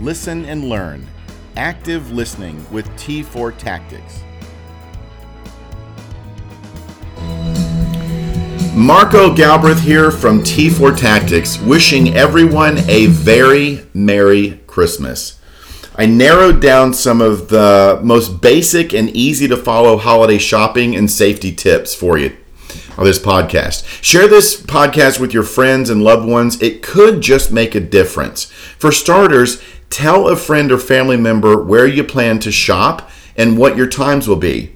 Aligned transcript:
listen, 0.00 0.44
and 0.44 0.68
learn. 0.68 1.06
Active 1.56 2.12
listening 2.12 2.64
with 2.70 2.86
T4 2.96 3.56
Tactics. 3.56 4.22
Marco 8.74 9.34
Galbraith 9.34 9.80
here 9.80 10.10
from 10.10 10.42
T4 10.42 10.98
Tactics, 10.98 11.58
wishing 11.60 12.14
everyone 12.14 12.78
a 12.88 13.06
very 13.06 13.86
Merry 13.94 14.60
Christmas. 14.66 15.40
I 15.96 16.04
narrowed 16.04 16.60
down 16.60 16.92
some 16.92 17.22
of 17.22 17.48
the 17.48 17.98
most 18.02 18.42
basic 18.42 18.92
and 18.92 19.08
easy 19.08 19.48
to 19.48 19.56
follow 19.56 19.96
holiday 19.96 20.36
shopping 20.36 20.94
and 20.94 21.10
safety 21.10 21.54
tips 21.54 21.94
for 21.94 22.18
you 22.18 22.36
on 22.98 23.04
this 23.04 23.18
podcast. 23.18 23.86
Share 24.02 24.28
this 24.28 24.60
podcast 24.60 25.20
with 25.20 25.32
your 25.32 25.42
friends 25.42 25.88
and 25.88 26.02
loved 26.02 26.28
ones. 26.28 26.60
It 26.60 26.82
could 26.82 27.22
just 27.22 27.50
make 27.50 27.74
a 27.74 27.80
difference. 27.80 28.44
For 28.78 28.92
starters, 28.92 29.62
tell 29.90 30.28
a 30.28 30.36
friend 30.36 30.70
or 30.72 30.78
family 30.78 31.16
member 31.16 31.62
where 31.62 31.86
you 31.86 32.04
plan 32.04 32.38
to 32.40 32.52
shop 32.52 33.10
and 33.36 33.58
what 33.58 33.76
your 33.76 33.86
times 33.86 34.28
will 34.28 34.36
be. 34.36 34.72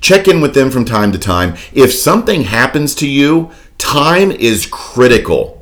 Check 0.00 0.28
in 0.28 0.40
with 0.40 0.54
them 0.54 0.70
from 0.70 0.84
time 0.84 1.12
to 1.12 1.18
time. 1.18 1.56
If 1.72 1.92
something 1.92 2.42
happens 2.42 2.94
to 2.96 3.08
you, 3.08 3.50
time 3.78 4.30
is 4.30 4.66
critical. 4.70 5.58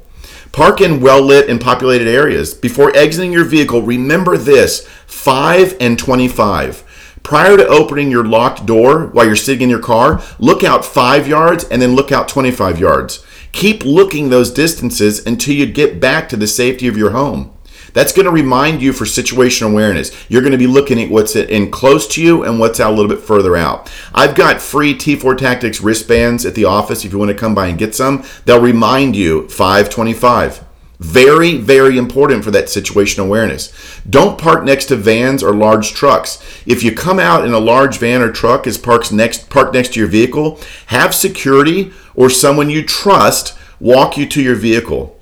Park 0.52 0.80
in 0.80 1.00
well 1.00 1.20
lit 1.20 1.50
and 1.50 1.60
populated 1.60 2.08
areas. 2.08 2.54
Before 2.54 2.94
exiting 2.96 3.32
your 3.32 3.44
vehicle, 3.44 3.82
remember 3.82 4.38
this 4.38 4.86
5 5.06 5.76
and 5.80 5.98
25. 5.98 6.84
Prior 7.22 7.56
to 7.56 7.66
opening 7.66 8.10
your 8.10 8.24
locked 8.24 8.66
door 8.66 9.06
while 9.06 9.26
you're 9.26 9.36
sitting 9.36 9.62
in 9.62 9.70
your 9.70 9.80
car, 9.80 10.22
look 10.38 10.62
out 10.62 10.84
5 10.84 11.26
yards 11.26 11.64
and 11.64 11.82
then 11.82 11.94
look 11.94 12.12
out 12.12 12.28
25 12.28 12.78
yards. 12.78 13.24
Keep 13.52 13.84
looking 13.84 14.28
those 14.28 14.50
distances 14.50 15.26
until 15.26 15.54
you 15.54 15.66
get 15.66 15.98
back 15.98 16.28
to 16.28 16.36
the 16.36 16.46
safety 16.46 16.86
of 16.86 16.96
your 16.96 17.10
home. 17.10 17.55
That's 17.96 18.12
going 18.12 18.26
to 18.26 18.30
remind 18.30 18.82
you 18.82 18.92
for 18.92 19.06
situational 19.06 19.70
awareness. 19.70 20.12
You're 20.28 20.42
going 20.42 20.52
to 20.52 20.58
be 20.58 20.66
looking 20.66 21.00
at 21.00 21.08
what's 21.08 21.34
in 21.34 21.70
close 21.70 22.06
to 22.08 22.22
you 22.22 22.42
and 22.42 22.60
what's 22.60 22.78
out 22.78 22.92
a 22.92 22.94
little 22.94 23.08
bit 23.08 23.24
further 23.24 23.56
out. 23.56 23.90
I've 24.12 24.34
got 24.34 24.60
free 24.60 24.92
T4 24.94 25.38
Tactics 25.38 25.80
wristbands 25.80 26.44
at 26.44 26.54
the 26.54 26.66
office 26.66 27.06
if 27.06 27.12
you 27.14 27.18
want 27.18 27.30
to 27.30 27.34
come 27.34 27.54
by 27.54 27.68
and 27.68 27.78
get 27.78 27.94
some. 27.94 28.22
They'll 28.44 28.60
remind 28.60 29.16
you 29.16 29.48
525. 29.48 30.62
Very, 30.98 31.56
very 31.56 31.96
important 31.96 32.44
for 32.44 32.50
that 32.50 32.66
situational 32.66 33.24
awareness. 33.24 33.72
Don't 34.08 34.38
park 34.38 34.62
next 34.62 34.86
to 34.86 34.96
vans 34.96 35.42
or 35.42 35.54
large 35.54 35.94
trucks. 35.94 36.36
If 36.66 36.82
you 36.82 36.94
come 36.94 37.18
out 37.18 37.46
in 37.46 37.54
a 37.54 37.58
large 37.58 37.96
van 37.96 38.20
or 38.20 38.30
truck 38.30 38.66
is 38.66 38.76
parked 38.76 39.10
next 39.10 39.48
parked 39.48 39.72
next 39.72 39.94
to 39.94 40.00
your 40.00 40.08
vehicle, 40.10 40.60
have 40.88 41.14
security 41.14 41.94
or 42.14 42.28
someone 42.28 42.68
you 42.68 42.84
trust 42.84 43.56
walk 43.80 44.18
you 44.18 44.26
to 44.26 44.42
your 44.42 44.54
vehicle 44.54 45.15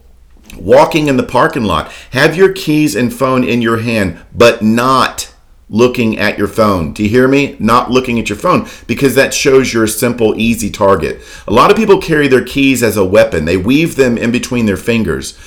walking 0.57 1.09
in 1.09 1.17
the 1.17 1.23
parking 1.23 1.65
lot, 1.65 1.91
have 2.11 2.37
your 2.37 2.53
keys 2.53 2.95
and 2.95 3.13
phone 3.13 3.45
in 3.45 3.63
your 3.63 3.79
hand, 3.79 4.19
but 4.35 4.63
not 4.63 5.35
looking 5.69 6.19
at 6.19 6.39
your 6.39 6.47
phone. 6.47 6.93
Do 6.93 7.03
you 7.03 7.09
hear 7.09 7.27
me? 7.27 7.57
Not 7.59 7.91
looking 7.91 8.19
at 8.19 8.29
your 8.29 8.39
phone 8.39 8.69
because 8.87 9.15
that 9.15 9.35
shows 9.35 9.73
you're 9.73 9.85
a 9.85 9.89
simple, 9.89 10.39
easy 10.39 10.71
target. 10.71 11.21
A 11.49 11.53
lot 11.53 11.71
of 11.71 11.77
people 11.77 12.01
carry 12.01 12.29
their 12.29 12.45
keys 12.45 12.83
as 12.83 12.97
a 12.97 13.05
weapon, 13.05 13.45
they 13.45 13.57
weave 13.57 13.97
them 13.97 14.17
in 14.19 14.31
between 14.31 14.67
their 14.67 14.77
fingers. 14.77 15.39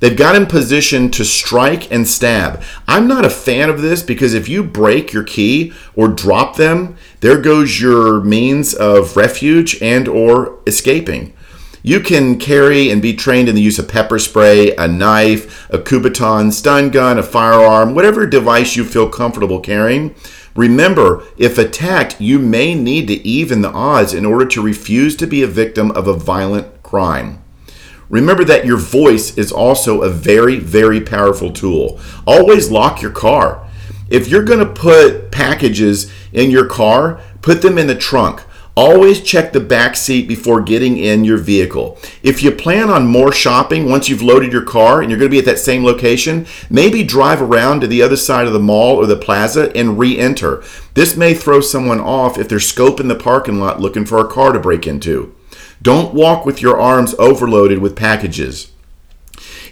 They've 0.00 0.16
got 0.16 0.36
in 0.36 0.46
position 0.46 1.10
to 1.12 1.24
strike 1.24 1.90
and 1.90 2.06
stab. 2.06 2.62
I'm 2.86 3.08
not 3.08 3.24
a 3.24 3.30
fan 3.30 3.70
of 3.70 3.80
this 3.80 4.02
because 4.02 4.34
if 4.34 4.48
you 4.48 4.62
break 4.62 5.12
your 5.12 5.22
key 5.22 5.72
or 5.94 6.08
drop 6.08 6.56
them, 6.56 6.96
there 7.20 7.40
goes 7.40 7.80
your 7.80 8.20
means 8.20 8.74
of 8.74 9.16
refuge 9.16 9.80
and 9.80 10.06
or 10.06 10.58
escaping. 10.66 11.32
You 11.86 12.00
can 12.00 12.38
carry 12.38 12.88
and 12.90 13.02
be 13.02 13.12
trained 13.12 13.46
in 13.46 13.54
the 13.54 13.60
use 13.60 13.78
of 13.78 13.88
pepper 13.88 14.18
spray, 14.18 14.74
a 14.74 14.88
knife, 14.88 15.68
a 15.68 15.76
Kubotan, 15.76 16.50
stun 16.50 16.88
gun, 16.88 17.18
a 17.18 17.22
firearm, 17.22 17.94
whatever 17.94 18.26
device 18.26 18.74
you 18.74 18.86
feel 18.86 19.06
comfortable 19.06 19.60
carrying. 19.60 20.14
Remember, 20.56 21.24
if 21.36 21.58
attacked, 21.58 22.18
you 22.18 22.38
may 22.38 22.74
need 22.74 23.08
to 23.08 23.14
even 23.26 23.60
the 23.60 23.70
odds 23.70 24.14
in 24.14 24.24
order 24.24 24.46
to 24.46 24.62
refuse 24.62 25.14
to 25.16 25.26
be 25.26 25.42
a 25.42 25.46
victim 25.46 25.90
of 25.90 26.08
a 26.08 26.14
violent 26.14 26.82
crime. 26.82 27.44
Remember 28.08 28.44
that 28.44 28.64
your 28.64 28.78
voice 28.78 29.36
is 29.36 29.52
also 29.52 30.00
a 30.00 30.08
very, 30.08 30.58
very 30.58 31.02
powerful 31.02 31.52
tool. 31.52 32.00
Always 32.26 32.70
lock 32.70 33.02
your 33.02 33.10
car. 33.10 33.68
If 34.08 34.28
you're 34.28 34.42
going 34.42 34.66
to 34.66 34.72
put 34.72 35.30
packages 35.30 36.10
in 36.32 36.50
your 36.50 36.66
car, 36.66 37.20
put 37.42 37.60
them 37.60 37.76
in 37.76 37.88
the 37.88 37.94
trunk. 37.94 38.42
Always 38.76 39.22
check 39.22 39.52
the 39.52 39.60
back 39.60 39.94
seat 39.94 40.26
before 40.26 40.60
getting 40.60 40.96
in 40.96 41.22
your 41.24 41.36
vehicle. 41.38 41.96
If 42.24 42.42
you 42.42 42.50
plan 42.50 42.90
on 42.90 43.06
more 43.06 43.30
shopping 43.30 43.88
once 43.88 44.08
you've 44.08 44.22
loaded 44.22 44.52
your 44.52 44.64
car 44.64 45.00
and 45.00 45.08
you're 45.08 45.18
going 45.18 45.30
to 45.30 45.34
be 45.34 45.38
at 45.38 45.44
that 45.44 45.60
same 45.60 45.84
location, 45.84 46.46
maybe 46.68 47.04
drive 47.04 47.40
around 47.40 47.80
to 47.80 47.86
the 47.86 48.02
other 48.02 48.16
side 48.16 48.48
of 48.48 48.52
the 48.52 48.58
mall 48.58 48.96
or 48.96 49.06
the 49.06 49.16
plaza 49.16 49.70
and 49.76 49.96
re 49.96 50.18
enter. 50.18 50.64
This 50.94 51.16
may 51.16 51.34
throw 51.34 51.60
someone 51.60 52.00
off 52.00 52.36
if 52.36 52.48
they're 52.48 52.58
scoping 52.58 53.06
the 53.06 53.14
parking 53.14 53.60
lot 53.60 53.80
looking 53.80 54.04
for 54.04 54.18
a 54.18 54.28
car 54.28 54.52
to 54.52 54.58
break 54.58 54.88
into. 54.88 55.32
Don't 55.80 56.12
walk 56.12 56.44
with 56.44 56.60
your 56.60 56.80
arms 56.80 57.14
overloaded 57.14 57.78
with 57.78 57.94
packages. 57.94 58.72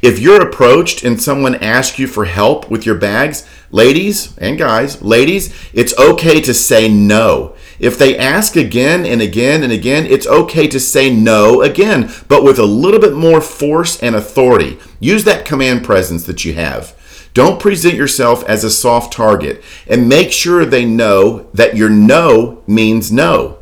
If 0.02 0.18
you're 0.18 0.42
approached 0.42 1.04
and 1.04 1.22
someone 1.22 1.54
asks 1.54 1.96
you 1.96 2.08
for 2.08 2.24
help 2.24 2.68
with 2.68 2.84
your 2.84 2.96
bags, 2.96 3.48
ladies 3.70 4.36
and 4.36 4.58
guys, 4.58 5.00
ladies, 5.00 5.54
it's 5.72 5.96
okay 5.96 6.40
to 6.40 6.52
say 6.52 6.88
no. 6.88 7.54
If 7.78 7.98
they 7.98 8.18
ask 8.18 8.56
again 8.56 9.06
and 9.06 9.22
again 9.22 9.62
and 9.62 9.72
again, 9.72 10.04
it's 10.06 10.26
okay 10.26 10.66
to 10.66 10.80
say 10.80 11.08
no 11.08 11.62
again, 11.62 12.10
but 12.26 12.42
with 12.42 12.58
a 12.58 12.64
little 12.64 12.98
bit 12.98 13.14
more 13.14 13.40
force 13.40 14.02
and 14.02 14.16
authority. 14.16 14.80
Use 14.98 15.22
that 15.22 15.46
command 15.46 15.84
presence 15.84 16.24
that 16.24 16.44
you 16.44 16.54
have. 16.54 16.98
Don't 17.32 17.60
present 17.60 17.94
yourself 17.94 18.42
as 18.48 18.64
a 18.64 18.70
soft 18.70 19.12
target 19.12 19.62
and 19.86 20.08
make 20.08 20.32
sure 20.32 20.64
they 20.64 20.84
know 20.84 21.48
that 21.54 21.76
your 21.76 21.88
no 21.88 22.64
means 22.66 23.12
no. 23.12 23.58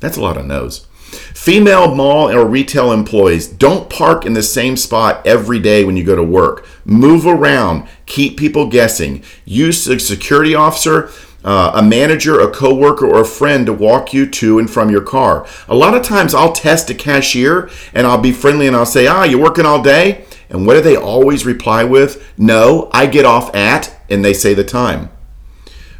That's 0.00 0.16
a 0.16 0.22
lot 0.22 0.38
of 0.38 0.46
no's. 0.46 0.86
Female 1.12 1.94
mall 1.94 2.30
or 2.30 2.46
retail 2.46 2.92
employees 2.92 3.46
don't 3.46 3.90
park 3.90 4.24
in 4.24 4.32
the 4.32 4.42
same 4.42 4.76
spot 4.76 5.26
every 5.26 5.58
day 5.58 5.84
when 5.84 5.96
you 5.96 6.04
go 6.04 6.16
to 6.16 6.22
work. 6.22 6.66
Move 6.84 7.26
around, 7.26 7.86
keep 8.06 8.38
people 8.38 8.68
guessing. 8.68 9.22
Use 9.44 9.86
a 9.86 9.98
security 9.98 10.54
officer 10.54 11.10
uh, 11.44 11.72
a 11.74 11.82
manager, 11.82 12.40
a 12.40 12.50
coworker, 12.50 13.06
or 13.06 13.20
a 13.20 13.26
friend 13.26 13.66
to 13.66 13.72
walk 13.72 14.12
you 14.12 14.26
to 14.26 14.58
and 14.58 14.70
from 14.70 14.90
your 14.90 15.00
car. 15.00 15.46
A 15.68 15.74
lot 15.74 15.94
of 15.94 16.02
times 16.02 16.34
I'll 16.34 16.52
test 16.52 16.90
a 16.90 16.94
cashier 16.94 17.68
and 17.92 18.06
I'll 18.06 18.20
be 18.20 18.32
friendly 18.32 18.66
and 18.66 18.76
I'll 18.76 18.86
say, 18.86 19.06
Ah, 19.06 19.24
you're 19.24 19.42
working 19.42 19.66
all 19.66 19.82
day? 19.82 20.24
And 20.50 20.66
what 20.66 20.74
do 20.74 20.80
they 20.82 20.96
always 20.96 21.46
reply 21.46 21.82
with? 21.84 22.32
No, 22.38 22.90
I 22.92 23.06
get 23.06 23.24
off 23.24 23.54
at, 23.54 23.98
and 24.10 24.24
they 24.24 24.34
say 24.34 24.54
the 24.54 24.64
time. 24.64 25.10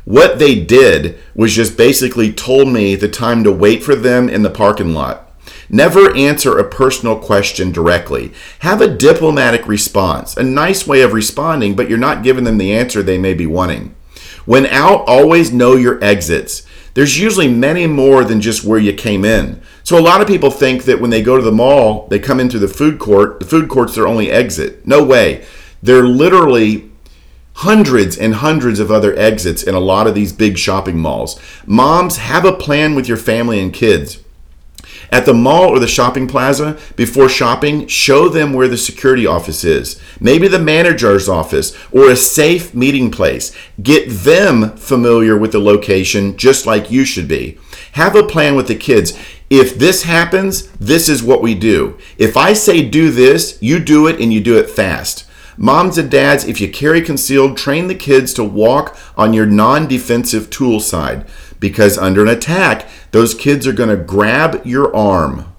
What 0.05 0.39
they 0.39 0.59
did 0.59 1.19
was 1.35 1.55
just 1.55 1.77
basically 1.77 2.33
told 2.33 2.69
me 2.69 2.95
the 2.97 3.09
time 3.09 3.45
to 3.45 3.53
wait 3.53 3.83
for 3.83 3.95
them 3.95 4.29
in 4.29 4.43
the 4.43 4.51
parking 4.51 4.95
lot. 4.95 5.29
Never 5.69 6.15
answer 6.17 6.59
a 6.59 6.69
personal 6.69 7.19
question 7.19 7.73
directly. 7.73 8.33
Have 8.61 8.81
a 8.81 8.95
diplomatic 8.95 9.67
response, 9.67 10.37
a 10.37 10.43
nice 10.43 10.87
way 10.87 11.03
of 11.03 11.13
responding, 11.13 11.75
but 11.75 11.89
you're 11.89 11.99
not 11.99 12.23
giving 12.23 12.45
them 12.45 12.59
the 12.59 12.73
answer 12.73 13.03
they 13.03 13.19
may 13.19 13.33
be 13.33 13.47
wanting. 13.47 13.95
When 14.45 14.67
out, 14.67 15.05
always 15.07 15.53
know 15.53 15.77
your 15.77 16.03
exits. 16.03 16.67
There's 16.95 17.19
usually 17.19 17.49
many 17.49 17.87
more 17.87 18.23
than 18.25 18.41
just 18.41 18.65
where 18.65 18.79
you 18.79 18.93
came 18.93 19.25
in. 19.25 19.63
So 19.83 19.99
a 19.99 20.01
lot 20.03 20.21
of 20.21 20.29
people 20.29 20.51
think 20.51 20.85
that 20.85 21.01
when 21.01 21.11
they 21.11 21.23
go 21.23 21.37
to 21.37 21.43
the 21.43 21.53
mall, 21.53 22.07
they 22.09 22.19
come 22.19 22.39
in 22.39 22.51
through 22.51 22.61
the 22.61 22.69
food 22.69 22.99
court. 22.99 23.41
The 23.41 23.47
food 23.47 23.69
court's 23.69 23.95
their 23.95 24.07
only 24.07 24.31
exit. 24.31 24.87
No 24.87 25.03
way. 25.03 25.45
They're 25.83 26.05
literally 26.05 26.92
hundreds 27.55 28.17
and 28.17 28.35
hundreds 28.35 28.81
of 28.81 28.91
other 28.91 29.17
exits 29.19 29.63
in 29.63 29.75
a 29.75 29.81
lot 29.81 30.07
of 30.07 30.15
these 30.15 30.33
big 30.33 30.59
shopping 30.59 30.99
malls. 30.99 31.39
Moms, 31.67 32.17
have 32.17 32.45
a 32.45 32.53
plan 32.53 32.95
with 32.95 33.09
your 33.09 33.17
family 33.17 33.61
and 33.61 33.73
kids. 33.73 34.19
At 35.11 35.27
the 35.27 35.35
mall 35.35 35.69
or 35.69 35.79
the 35.79 35.87
shopping 35.87 36.27
plaza, 36.27 36.79
before 36.97 37.29
shopping, 37.29 37.87
show 37.87 38.31
them 38.31 38.55
where 38.55 38.67
the 38.67 38.79
security 38.79 39.27
office 39.27 39.63
is. 39.63 40.01
Maybe 40.19 40.49
the 40.49 40.59
manager's 40.59 41.29
office 41.29 41.77
or 41.93 42.11
a 42.11 42.17
safe 42.17 42.75
meeting 42.75 43.11
place. 43.11 43.55
Get 43.83 44.09
them 44.09 44.75
familiar 44.77 45.37
with 45.37 45.53
the 45.53 45.59
location 45.59 46.39
just 46.39 46.65
like 46.65 46.91
you 46.91 47.05
should 47.05 47.29
be. 47.29 47.59
Have 47.93 48.17
a 48.17 48.27
plan 48.27 48.57
with 48.57 48.69
the 48.69 48.75
kids. 48.75 49.13
If 49.51 49.79
this 49.79 50.05
happens, 50.05 50.69
this 50.73 51.11
is 51.11 51.23
what 51.23 51.43
we 51.43 51.55
do. 51.55 51.99
If 52.17 52.39
I 52.39 52.55
say 52.55 52.83
do 52.83 53.11
this, 53.11 53.59
you 53.61 53.81
do 53.81 54.07
it 54.07 54.19
and 54.19 54.33
you 54.33 54.41
do 54.41 54.57
it 54.57 54.71
fast. 54.71 55.27
Moms 55.57 55.99
and 55.99 56.11
dads, 56.11 56.45
if 56.45 56.61
you 56.61 56.71
carry 56.71 57.03
concealed, 57.03 57.57
train 57.57 57.89
the 57.89 57.95
kids 57.95 58.33
to 58.35 58.45
walk 58.45 58.97
on 59.17 59.35
your 59.35 59.47
non 59.47 59.87
defensive 59.87 60.51
tool 60.51 60.81
side 60.81 61.27
because 61.61 61.97
under 61.97 62.23
an 62.23 62.29
attack, 62.29 62.89
those 63.13 63.35
kids 63.35 63.67
are 63.67 63.73
going 63.73 63.89
to 63.89 63.97
grab 63.97 64.65
your 64.65 64.95
arm. 64.95 65.52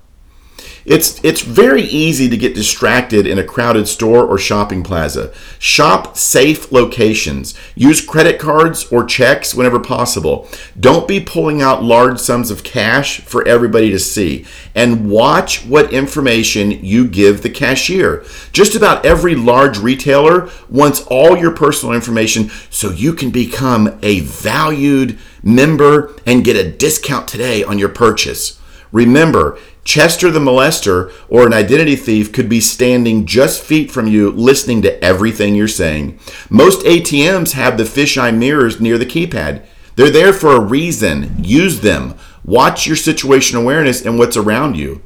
It's 0.85 1.23
it's 1.23 1.41
very 1.41 1.83
easy 1.83 2.27
to 2.29 2.35
get 2.35 2.55
distracted 2.55 3.25
in 3.25 3.39
a 3.39 3.43
crowded 3.43 3.87
store 3.87 4.25
or 4.25 4.37
shopping 4.37 4.83
plaza. 4.83 5.33
Shop 5.57 6.17
safe 6.17 6.71
locations. 6.71 7.53
Use 7.75 8.05
credit 8.05 8.37
cards 8.37 8.91
or 8.91 9.05
checks 9.05 9.55
whenever 9.55 9.79
possible. 9.79 10.47
Don't 10.77 11.07
be 11.07 11.21
pulling 11.21 11.61
out 11.61 11.83
large 11.83 12.19
sums 12.19 12.51
of 12.51 12.63
cash 12.63 13.21
for 13.21 13.47
everybody 13.47 13.91
to 13.91 13.99
see. 13.99 14.45
And 14.75 15.09
watch 15.09 15.65
what 15.65 15.93
information 15.93 16.71
you 16.71 17.07
give 17.07 17.43
the 17.43 17.49
cashier. 17.49 18.25
Just 18.51 18.75
about 18.75 19.05
every 19.05 19.35
large 19.35 19.77
retailer 19.79 20.49
wants 20.69 21.01
all 21.07 21.37
your 21.37 21.51
personal 21.51 21.95
information 21.95 22.49
so 22.69 22.91
you 22.91 23.13
can 23.13 23.31
become 23.31 23.97
a 24.01 24.19
valued 24.21 25.17
member 25.41 26.13
and 26.25 26.43
get 26.43 26.57
a 26.57 26.71
discount 26.71 27.27
today 27.27 27.63
on 27.63 27.79
your 27.79 27.89
purchase. 27.89 28.59
Remember, 28.93 29.57
Chester 29.83 30.31
the 30.31 30.39
molester 30.39 31.11
or 31.27 31.45
an 31.45 31.51
identity 31.51 31.97
thief 31.97 32.31
could 32.31 32.47
be 32.47 32.61
standing 32.61 33.25
just 33.25 33.61
feet 33.61 33.91
from 33.91 34.07
you 34.07 34.31
listening 34.31 34.81
to 34.83 35.03
everything 35.03 35.55
you're 35.55 35.67
saying. 35.67 36.19
Most 36.49 36.85
ATMs 36.85 37.51
have 37.53 37.77
the 37.77 37.83
fisheye 37.83 38.35
mirrors 38.37 38.79
near 38.79 38.97
the 38.97 39.05
keypad. 39.05 39.65
They're 39.95 40.09
there 40.09 40.31
for 40.31 40.55
a 40.55 40.63
reason. 40.63 41.43
Use 41.43 41.81
them. 41.81 42.15
Watch 42.45 42.87
your 42.87 42.95
situation 42.95 43.57
awareness 43.57 44.05
and 44.05 44.17
what's 44.17 44.37
around 44.37 44.77
you. 44.77 45.01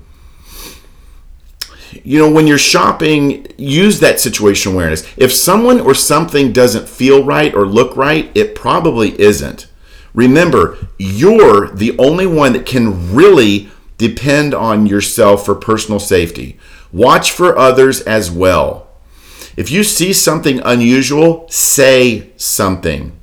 You 2.03 2.19
know, 2.19 2.31
when 2.31 2.45
you're 2.45 2.57
shopping, 2.57 3.47
use 3.57 3.99
that 4.01 4.19
situation 4.19 4.73
awareness. 4.73 5.07
If 5.17 5.33
someone 5.33 5.79
or 5.79 5.93
something 5.93 6.51
doesn't 6.51 6.89
feel 6.89 7.23
right 7.23 7.53
or 7.53 7.65
look 7.65 7.95
right, 7.95 8.31
it 8.35 8.53
probably 8.53 9.19
isn't. 9.19 9.67
Remember, 10.13 10.77
you're 10.97 11.69
the 11.69 11.97
only 11.97 12.25
one 12.25 12.53
that 12.53 12.65
can 12.65 13.13
really 13.13 13.69
Depend 13.97 14.53
on 14.53 14.85
yourself 14.85 15.45
for 15.45 15.55
personal 15.55 15.99
safety. 15.99 16.59
Watch 16.91 17.31
for 17.31 17.57
others 17.57 18.01
as 18.01 18.29
well. 18.29 18.87
If 19.55 19.71
you 19.71 19.83
see 19.83 20.13
something 20.13 20.61
unusual, 20.63 21.47
say 21.49 22.31
something. 22.37 23.17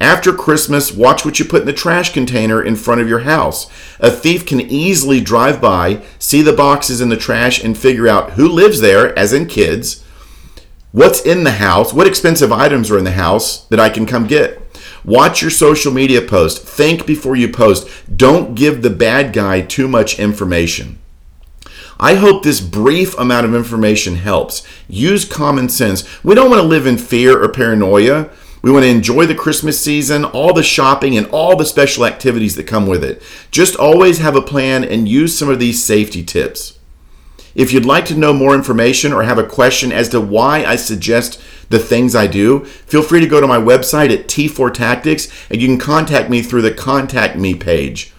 After 0.00 0.32
Christmas, 0.32 0.92
watch 0.92 1.24
what 1.24 1.38
you 1.38 1.44
put 1.44 1.62
in 1.62 1.66
the 1.66 1.72
trash 1.72 2.12
container 2.12 2.62
in 2.62 2.76
front 2.76 3.00
of 3.00 3.08
your 3.08 3.20
house. 3.20 3.70
A 4.00 4.10
thief 4.10 4.44
can 4.44 4.60
easily 4.60 5.20
drive 5.20 5.60
by, 5.60 6.02
see 6.18 6.42
the 6.42 6.52
boxes 6.52 7.00
in 7.00 7.08
the 7.08 7.16
trash, 7.16 7.62
and 7.62 7.76
figure 7.76 8.06
out 8.06 8.32
who 8.32 8.48
lives 8.48 8.80
there, 8.80 9.18
as 9.18 9.32
in 9.32 9.46
kids, 9.46 10.04
what's 10.92 11.20
in 11.20 11.44
the 11.44 11.52
house, 11.52 11.92
what 11.92 12.06
expensive 12.06 12.52
items 12.52 12.90
are 12.90 12.98
in 12.98 13.04
the 13.04 13.12
house 13.12 13.66
that 13.66 13.80
I 13.80 13.88
can 13.88 14.06
come 14.06 14.26
get. 14.26 14.60
Watch 15.04 15.42
your 15.42 15.50
social 15.50 15.92
media 15.92 16.22
post. 16.22 16.62
Think 16.62 17.06
before 17.06 17.36
you 17.36 17.48
post. 17.48 17.88
Don't 18.16 18.54
give 18.54 18.82
the 18.82 18.90
bad 18.90 19.32
guy 19.32 19.60
too 19.60 19.86
much 19.86 20.18
information. 20.18 20.98
I 22.00 22.14
hope 22.14 22.42
this 22.42 22.60
brief 22.60 23.16
amount 23.18 23.46
of 23.46 23.54
information 23.54 24.16
helps. 24.16 24.66
Use 24.88 25.24
common 25.24 25.68
sense. 25.68 26.04
We 26.24 26.34
don't 26.34 26.50
want 26.50 26.62
to 26.62 26.68
live 26.68 26.86
in 26.86 26.98
fear 26.98 27.40
or 27.40 27.48
paranoia. 27.48 28.30
We 28.62 28.72
want 28.72 28.84
to 28.84 28.90
enjoy 28.90 29.26
the 29.26 29.34
Christmas 29.34 29.78
season, 29.78 30.24
all 30.24 30.54
the 30.54 30.62
shopping, 30.62 31.18
and 31.18 31.26
all 31.26 31.54
the 31.54 31.66
special 31.66 32.06
activities 32.06 32.56
that 32.56 32.66
come 32.66 32.86
with 32.86 33.04
it. 33.04 33.22
Just 33.50 33.76
always 33.76 34.18
have 34.18 34.36
a 34.36 34.42
plan 34.42 34.82
and 34.82 35.06
use 35.06 35.36
some 35.36 35.50
of 35.50 35.58
these 35.58 35.84
safety 35.84 36.24
tips. 36.24 36.78
If 37.54 37.72
you'd 37.72 37.84
like 37.84 38.06
to 38.06 38.16
know 38.16 38.32
more 38.32 38.54
information 38.54 39.12
or 39.12 39.22
have 39.22 39.38
a 39.38 39.46
question 39.46 39.92
as 39.92 40.08
to 40.08 40.20
why 40.20 40.64
I 40.64 40.76
suggest 40.76 41.40
the 41.70 41.78
things 41.78 42.14
I 42.14 42.26
do, 42.26 42.64
feel 42.64 43.02
free 43.02 43.20
to 43.20 43.26
go 43.26 43.40
to 43.40 43.46
my 43.46 43.58
website 43.58 44.12
at 44.12 44.28
T4 44.28 44.72
Tactics 44.72 45.28
and 45.50 45.60
you 45.60 45.68
can 45.68 45.78
contact 45.78 46.30
me 46.30 46.42
through 46.42 46.62
the 46.62 46.74
Contact 46.74 47.36
Me 47.36 47.54
page. 47.54 48.12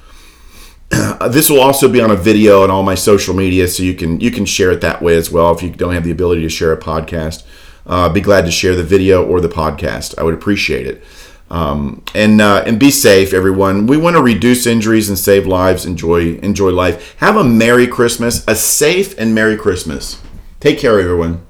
this 1.29 1.49
will 1.49 1.59
also 1.59 1.89
be 1.89 2.01
on 2.01 2.11
a 2.11 2.15
video 2.15 2.63
and 2.63 2.71
all 2.71 2.83
my 2.83 2.95
social 2.95 3.33
media, 3.33 3.67
so 3.67 3.83
you 3.83 3.95
can 3.95 4.19
you 4.19 4.31
can 4.31 4.45
share 4.45 4.71
it 4.71 4.81
that 4.81 5.01
way 5.01 5.15
as 5.15 5.31
well. 5.31 5.53
If 5.55 5.63
you 5.63 5.71
don't 5.71 5.93
have 5.93 6.03
the 6.03 6.11
ability 6.11 6.41
to 6.41 6.49
share 6.49 6.71
a 6.71 6.79
podcast, 6.79 7.43
uh, 7.87 8.09
be 8.09 8.21
glad 8.21 8.45
to 8.45 8.51
share 8.51 8.75
the 8.75 8.83
video 8.83 9.25
or 9.25 9.41
the 9.41 9.49
podcast. 9.49 10.17
I 10.17 10.23
would 10.23 10.33
appreciate 10.33 10.85
it. 10.85 11.03
Um, 11.49 12.03
and 12.13 12.41
uh, 12.41 12.63
and 12.65 12.79
be 12.79 12.91
safe, 12.91 13.33
everyone. 13.33 13.87
We 13.87 13.97
want 13.97 14.15
to 14.15 14.21
reduce 14.21 14.65
injuries 14.65 15.09
and 15.09 15.17
save 15.17 15.45
lives. 15.45 15.85
Enjoy 15.85 16.35
enjoy 16.37 16.71
life. 16.71 17.15
Have 17.17 17.35
a 17.35 17.43
merry 17.43 17.87
Christmas, 17.87 18.45
a 18.47 18.55
safe 18.55 19.17
and 19.17 19.35
merry 19.35 19.57
Christmas. 19.57 20.21
Take 20.59 20.79
care, 20.79 20.99
everyone. 20.99 21.44